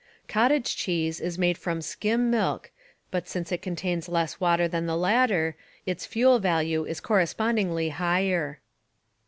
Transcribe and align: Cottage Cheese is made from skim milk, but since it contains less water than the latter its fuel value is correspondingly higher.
Cottage 0.27 0.75
Cheese 0.75 1.19
is 1.21 1.37
made 1.37 1.59
from 1.59 1.79
skim 1.79 2.31
milk, 2.31 2.71
but 3.11 3.27
since 3.27 3.51
it 3.51 3.61
contains 3.61 4.09
less 4.09 4.39
water 4.39 4.67
than 4.67 4.87
the 4.87 4.97
latter 4.97 5.55
its 5.85 6.07
fuel 6.07 6.39
value 6.39 6.83
is 6.85 6.99
correspondingly 6.99 7.89
higher. 7.89 8.61